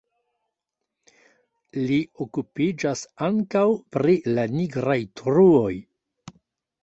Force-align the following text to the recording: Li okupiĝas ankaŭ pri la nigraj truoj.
Li 1.89 1.97
okupiĝas 2.25 3.03
ankaŭ 3.27 3.63
pri 3.97 4.15
la 4.37 4.45
nigraj 4.55 4.99
truoj. 5.21 5.75